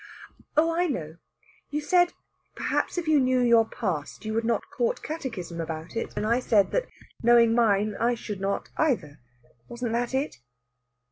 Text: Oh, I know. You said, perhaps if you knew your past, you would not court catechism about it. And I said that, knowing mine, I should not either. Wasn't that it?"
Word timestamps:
Oh, 0.57 0.73
I 0.73 0.87
know. 0.87 1.17
You 1.69 1.79
said, 1.79 2.13
perhaps 2.55 2.97
if 2.97 3.07
you 3.07 3.19
knew 3.19 3.39
your 3.41 3.67
past, 3.67 4.25
you 4.25 4.33
would 4.33 4.43
not 4.45 4.71
court 4.71 5.03
catechism 5.03 5.61
about 5.61 5.95
it. 5.95 6.11
And 6.17 6.25
I 6.25 6.39
said 6.39 6.71
that, 6.71 6.87
knowing 7.21 7.53
mine, 7.53 7.95
I 7.99 8.15
should 8.15 8.41
not 8.41 8.69
either. 8.77 9.19
Wasn't 9.69 9.91
that 9.91 10.15
it?" 10.15 10.37